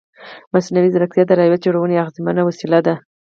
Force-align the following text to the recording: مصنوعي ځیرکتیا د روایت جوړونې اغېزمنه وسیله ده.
مصنوعي 0.53 0.89
ځیرکتیا 0.93 1.23
د 1.27 1.31
روایت 1.39 1.61
جوړونې 1.65 1.99
اغېزمنه 2.03 2.41
وسیله 2.45 2.79
ده. 2.87 2.95